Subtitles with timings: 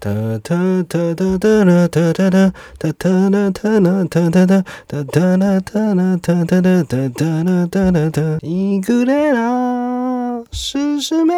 [0.00, 0.12] 哒
[0.44, 0.54] 哒
[0.88, 8.38] 哒哒哒啦哒哒哒哒哒啦哒啦哒哒哒哒哒啦哒啦哒哒哒哒哒啦哒啦哒。
[8.42, 11.34] 伊古雷拉是师妹，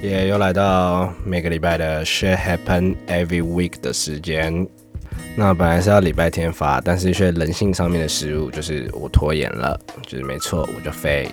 [0.00, 4.64] 也又来到每个礼拜的 Share Happen Every Week 的时间。
[5.34, 9.76] 那本来是要礼拜天发，但是却人性上面的失误，就是我拖延了，
[10.06, 11.28] 就是没错，我就飞。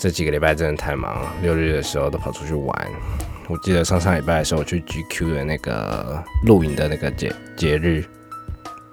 [0.00, 2.74] 这几个礼拜真的太忙了，六日的时候都跑出去玩。
[3.48, 8.04] 我记得上上礼拜的时候，我去 GQ 的那个露营的那个节节日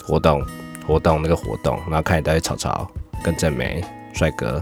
[0.03, 0.45] 活动
[0.85, 2.91] 活动那个活动，然后看一大堆草草
[3.23, 3.83] 跟正梅
[4.13, 4.61] 帅哥，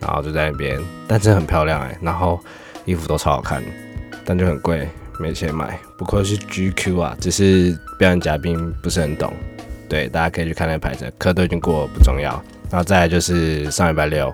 [0.00, 2.40] 然后就在那边，但真的很漂亮哎，然后
[2.84, 3.62] 衣服都超好看，
[4.24, 4.88] 但就很贵，
[5.20, 5.78] 没钱买。
[5.98, 9.32] 不愧是 GQ 啊，只是表演嘉宾不是很懂。
[9.88, 12.32] 对，大家可以去看那个牌子，课都已经过了，不重要。
[12.70, 14.32] 然后再来就是上礼拜六，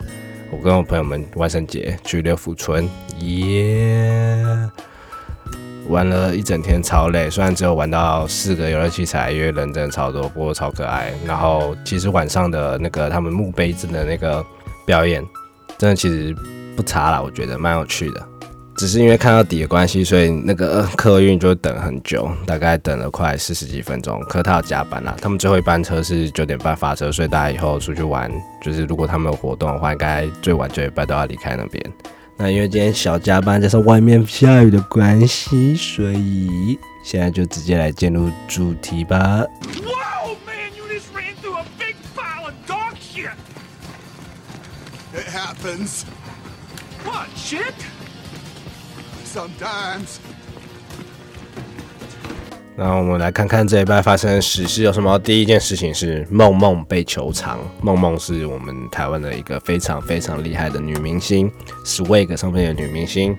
[0.50, 2.88] 我跟我朋友们万圣节去六福村，
[3.18, 4.44] 耶！
[5.88, 7.28] 玩了一整天，超累。
[7.28, 11.12] 虽然只有玩到四个游乐器材，因为人真的超多，不过超可爱。
[11.26, 14.44] 然后其实晚上的那个他们木杯子的那个
[14.86, 15.24] 表演，
[15.78, 16.34] 真的其实
[16.76, 18.22] 不差啦，我觉得蛮有趣的。
[18.74, 24.18] 只是因为看到底的关系，所以那个客运就等很久，大概等了快四十几分钟。
[24.30, 31.84] 可他要加班啦，他们最后一班车是九点半发车，所以大家以后出去玩，就是如果他们有活动的话，应该最晚九点半都要离开那边。
[32.36, 39.44] 那因为今天小加班，加上外面下雨的关系，所以现在就直接来进入主题吧。
[39.76, 43.30] Whoa, man, you just ran through a big pile of dog shit!
[45.14, 46.04] It happens
[47.04, 47.74] What, shit?
[49.24, 50.18] sometimes.
[52.74, 55.18] 那我们来看看这一拜发生的史事有什么。
[55.18, 57.58] 第一件事情是梦梦被球场。
[57.82, 61.52] 梦梦是我们台湾的一个非常非常厉害的女明星
[61.84, 63.36] ，Swag 上面的女明星，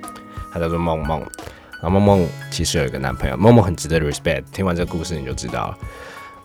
[0.52, 1.20] 她叫做梦梦。
[1.82, 4.44] 然后梦梦其实有一个男朋友，梦梦很值得 respect。
[4.54, 5.78] 听完这个故事你就知道了，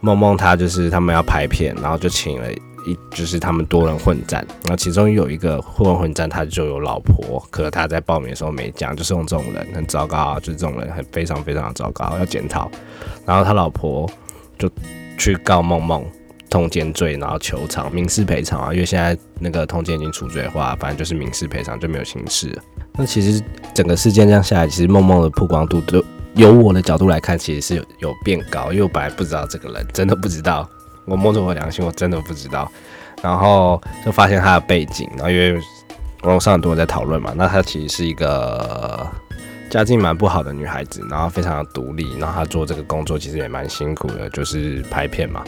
[0.00, 2.48] 梦梦她就是他们要拍片，然后就请了。
[2.88, 12.70] 一就是他们多人混战，然后其中有一个混混战，他就有老婆，可他在报名的时候没讲，就是用这种人很糟糕啊，就是这种人很非常非常的糟糕，要检讨。
[13.26, 14.10] 然后他老婆
[14.58, 14.70] 就
[15.18, 16.04] 去告梦梦
[16.48, 22.62] 通奸罪，然后求偿民事赔偿啊，因为现在那个通奸已经除罪化，反正就是民事赔偿就没有刑事了。
[22.94, 23.42] 那其实
[23.74, 26.02] 整个事件这样下来，其实梦梦的曝光度，就
[26.34, 30.68] 由我的角度来看，其实是有有变高，因为我本来不知道这个人，真的不知道。
[31.08, 32.70] 我摸着我良心，我真的不知道。
[33.22, 35.54] 然后就发现他的背景，然后因为
[36.22, 39.04] 网络上很多人在讨论嘛，那她其实是一个
[39.70, 45.42] 家境蛮不好的女孩子，然后非常的独立，然后她做这个工作其实也蛮辛苦的，就是拍片嘛。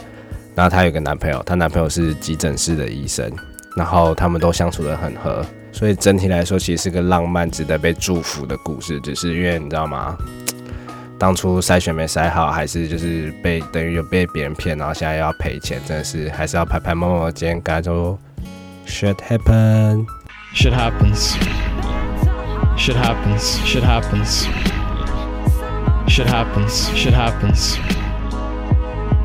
[0.55, 3.31] 然后她有个男朋友，她男朋友是急诊室的医生，
[3.77, 9.01] 然后他们都相处的很和，所以整体来说其实是个浪漫、值得被祝福的故事。
[9.01, 10.17] 只是因为你知道吗？
[11.21, 18.19] 当初筛选没筛好，还是就是被等于有被别人骗，然后现在又要赔钱，真的是还是要拍拍摸摸肩，跟他说
[18.87, 20.07] shit happen。
[20.55, 21.37] Shit happens.
[22.77, 23.61] Shit happens.
[23.67, 24.49] Shit happens.
[26.09, 26.89] Shit happens.
[26.97, 27.77] Shit happens.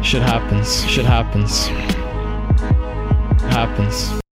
[0.03, 0.85] Shit happens.
[0.85, 1.69] Shit happens.
[3.49, 4.24] Happens.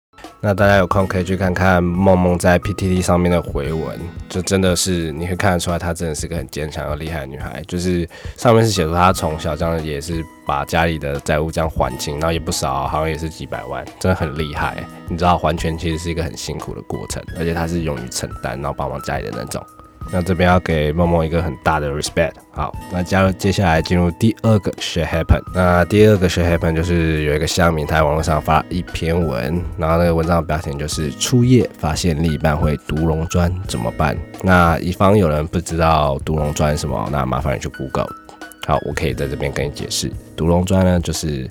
[0.45, 3.97] 那大家有空可以去看看梦梦在 PTT 上面的回文，
[4.29, 7.63] 就真的是你会看得出来，她真的是个很坚强又厉害的女孩。
[7.69, 14.85] 就是上面是写出她从小这样也是把家里的债务这样还清，然后也不少，好像也是几百万，真的很厉害。
[15.09, 19.65] 你知道还钱其实是一个很辛苦的过程，而且她是勇于承担，然后帮忙家里的那种。
[20.11, 22.33] 那这边要给梦梦一个很大的 respect。
[22.51, 25.41] 好，那加入接下来进入第二个 shit happen。
[25.55, 34.17] 那第二个 shit happen 就是有一个乡民他在网络上发一篇文，然后那个文章的标题就是初夜发现另一半会毒龙砖怎么办？
[34.43, 38.09] 那以防有人不知道毒龙砖什么，那麻烦你去 Google。
[38.67, 41.51] 好，我可以在这边跟你解释，毒龙砖呢就是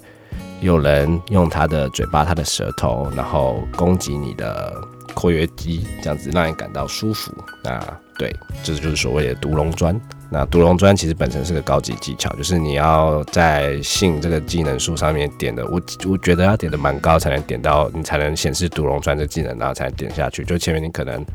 [0.62, 4.74] 有人用他的嘴巴、他的舌头，然后攻击你的
[5.14, 7.34] 括约肌，这样子让你感到舒服。
[7.64, 7.80] 那
[8.18, 10.00] 对，这就是所谓的毒龙砖。
[10.30, 20.46] 那毒龙砖其实本身是个高级技巧，就是你要在性这个技能树上面点的，我我觉得要点的蛮高才能点到，你才能显示毒龙砖这技能，然后才能点下去。
[20.46, 21.26] 就前面你可能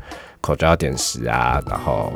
[0.41, 2.11] 口交要点十啊，然后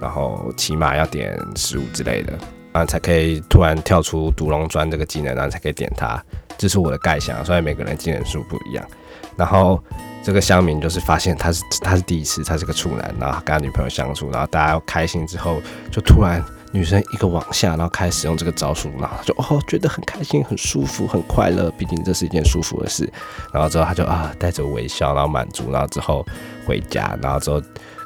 [0.00, 2.38] 然后起码要点十五之类的，
[2.72, 6.22] 啊才可以突然跳出毒龙砖这个技能，然后才可以点它。
[6.56, 8.86] 这是我的概想，虽然每个人技能数不一样。
[9.36, 9.82] 然后
[10.22, 23.10] 这个乡民就是发现他是他是第一次，他是个处男，然后跟他女朋友相处，然后大家开心之后，就突然女生一个往下，然后开始用这个招数，然后就哦觉得很开心、很舒服、很快乐，毕竟这是一件舒服的事。
[23.52, 26.24] 然后之后他就啊带着微笑，然后满足，然后之后
[26.66, 27.60] 回家，然后之后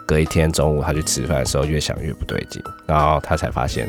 [0.06, 3.88] 隔一天中午他去吃饭的时候，越想越不对劲，然后他才发现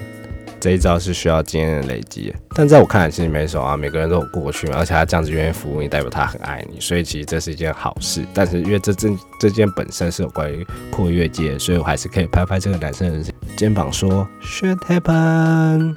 [0.65, 2.33] 这一招是需要经验的累积。
[2.55, 8.25] 但在我看来，其实没什么啊，每个人都有过去嘛，而且他这样子愿意服务你，代表他很爱你，所以其实这是一件好事。
[8.33, 9.09] 但是因为这这
[9.39, 15.93] 这件本身是有关于扩越界，所以我还是可以拍拍这个男生的肩膀说，Shit happen。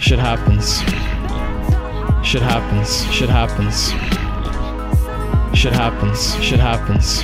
[0.00, 0.80] Shit happens.
[2.24, 3.04] Shit happens.
[3.12, 3.92] Shit happens.
[5.54, 6.34] Shit happens.
[6.42, 7.22] Shit happens.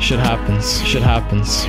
[0.00, 0.82] Shit happens.
[0.86, 1.66] Shit happens.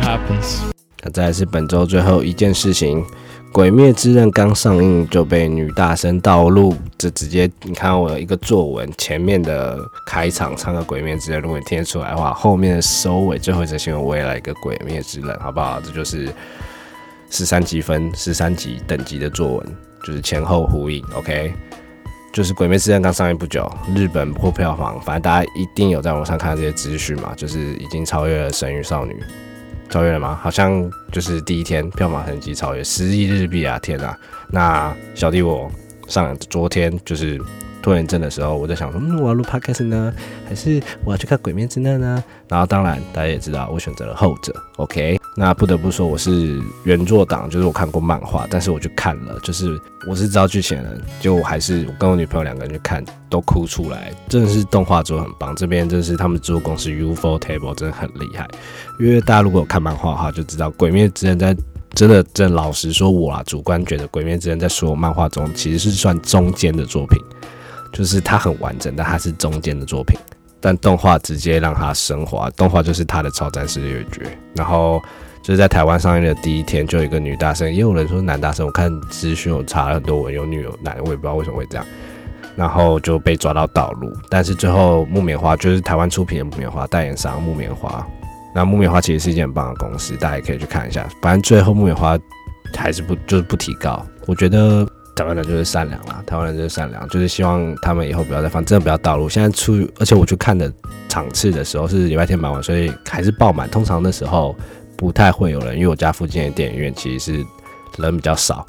[0.00, 0.77] Happens.
[1.10, 3.02] 再是本周最后一件事情，
[3.52, 15.80] 《鬼灭之刃》刚上映就被女大生盗录，这直接你看我有一个作文前面的开场唱个《鬼灭之刃》，如果你听得出来的话，后面的收尾最后一则新闻我也来一个《鬼灭之刃》，好不好？
[15.80, 16.28] 这就是
[17.30, 21.52] 十三级分、十三级等级的作文，就是前后呼应，OK。
[22.30, 29.12] 就是《鬼灭之刃》刚上映不久，日本破票房，反正大家一定有在网上看到这些资讯嘛，就是已经超越了《神与少女》，
[29.90, 30.38] 超越了吗？
[30.42, 33.78] 好像就是第一天票房成绩超越十亿日币啊！
[33.78, 34.16] 天啊！
[34.50, 35.70] 那小弟我
[36.08, 37.40] 上昨天就是
[37.88, 40.12] 拖延症的时候，我在想说，嗯，我要录 podcast 呢，
[40.46, 42.22] 还是我要去看《鬼灭之刃》呢？
[42.46, 44.54] 然后当然大家也知道，我选择了后者。
[44.76, 49.74] OK，那不得不说我是原作党，就是我看过漫画，但是我去看了，就是
[50.06, 55.56] 我是知道剧情的人，就还是我跟我女朋友两个人去看，都哭出来，真的是动画做得很棒。
[55.56, 58.46] 这边真的是他们制作公司 UFO Table 真的很厉害，
[59.00, 61.56] 因为大家如果有看漫画的话，就知道《鬼灭之刃》在
[61.94, 67.18] 真的真的老实说，我啊主观觉得《鬼灭之刃》在所有漫画中其实是算中间的作品，
[67.92, 70.18] 就是它很完整，但它是中间的作品。
[70.60, 74.22] 但动画直接让它升华，动画就是它的超战士乐绝。
[74.54, 75.00] 然后
[75.40, 78.66] 就是在台湾上映的第一天，就有一个女大生，也有人说男大生。
[78.66, 81.86] 我看资讯我查了很多文，有女有男，我也不知道为什么会这样。
[82.56, 88.04] 然后就被抓到道路，但是最后木棉花就是台湾出品的木棉花代言商木棉花。
[88.52, 91.08] 那木棉花其实是一件很棒的公司，大家也可以去看一下。
[91.22, 92.18] 反正最后木棉花
[92.74, 94.87] 还是不就是不提高，我觉得
[95.18, 99.28] 台湾人就是善良啦，台湾人就是善良，就是希望他们以后不要再放，真的不要道路。
[99.28, 100.72] 现在出，而且我去看的
[101.08, 103.68] 场次的时候是礼拜天傍晚，所以还是爆满。
[103.68, 104.54] 通常那时候
[104.96, 107.46] 不太会有人，因为我家附近的电影院其实是
[107.96, 108.64] 人比较少。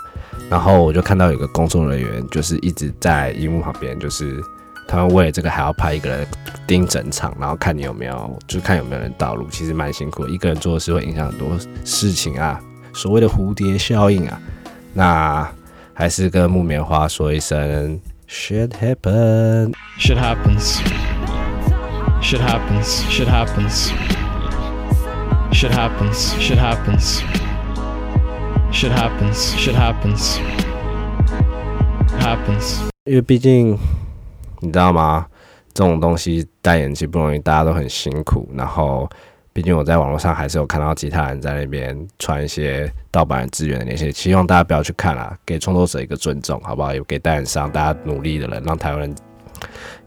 [0.50, 4.36] 然后我就看到有个工作人员，就是一直在荧幕旁边，就是
[4.88, 6.28] 他们为了这个还要派一个人
[6.66, 10.32] 盯整场，然后看你有没有，就看有没有人道路，其实蛮辛苦的。
[10.32, 11.56] 一个人做事会影响很多
[11.86, 12.60] 事情啊，
[12.92, 14.42] 所谓的蝴蝶效应啊。
[14.92, 15.48] 那
[16.00, 19.74] 还是跟木棉花说一声，shit happen。
[20.00, 20.80] Shit happens.
[22.22, 23.04] Shit happens.
[23.12, 23.92] Shit happens.
[25.52, 26.32] Shit happens.
[26.40, 27.22] Shit happens.
[28.72, 29.54] Shit happens.
[29.58, 30.40] Shit happens.
[32.22, 32.80] Happens.
[33.04, 33.78] 因为毕竟
[34.62, 35.28] 你知道吗？
[35.74, 38.48] 这种东西戴眼镜不容易，大家都很辛苦。
[38.54, 39.10] 然后，
[39.60, 46.94] 毕竟我在网络上还是有看到其他人在那边传一些盗版资源的那些，希望大家不要去看啦，给创作者一个尊重，好不好？
[46.94, 49.14] 也给代言商，大家努力的人，让台湾人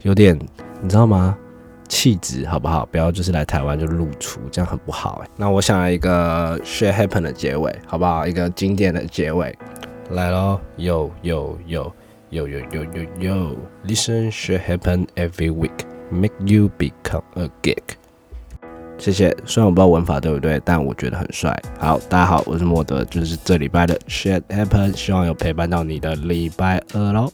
[0.01, 0.35] 有点
[0.81, 1.37] 你知道吗？
[1.87, 2.83] 气质好不好？
[2.87, 8.25] 不要就是来台湾就露出，这样很不好哎、那我想要一个 shit happen 的结尾，好不好？
[8.25, 9.55] 一个经典的结尾，
[10.09, 11.91] 来咯 yo yo yo
[12.31, 17.97] yo yo yo yo yo listen shit happen every week make you become a geek。
[19.03, 21.53] 谢谢，虽然我不知道文法对不对，但我觉得很帅。
[21.77, 27.29] 好，大家好，我是莫德，就是这礼拜的 shit happen，希望有陪伴到你的礼拜二喽。